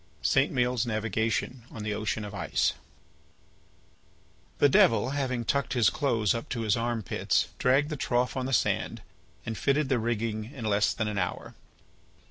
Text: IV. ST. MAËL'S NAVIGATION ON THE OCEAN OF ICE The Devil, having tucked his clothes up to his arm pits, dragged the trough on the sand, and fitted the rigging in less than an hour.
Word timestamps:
IV. 0.21 0.25
ST. 0.25 0.51
MAËL'S 0.51 0.87
NAVIGATION 0.87 1.65
ON 1.69 1.83
THE 1.83 1.93
OCEAN 1.93 2.25
OF 2.25 2.33
ICE 2.33 2.73
The 4.57 4.67
Devil, 4.67 5.11
having 5.11 5.45
tucked 5.45 5.73
his 5.73 5.91
clothes 5.91 6.33
up 6.33 6.49
to 6.49 6.61
his 6.61 6.75
arm 6.75 7.03
pits, 7.03 7.49
dragged 7.59 7.91
the 7.91 7.95
trough 7.97 8.35
on 8.35 8.47
the 8.47 8.51
sand, 8.51 9.03
and 9.45 9.55
fitted 9.55 9.89
the 9.89 9.99
rigging 9.99 10.45
in 10.45 10.65
less 10.65 10.91
than 10.95 11.07
an 11.07 11.19
hour. 11.19 11.53